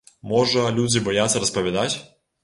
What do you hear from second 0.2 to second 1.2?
Можа людзі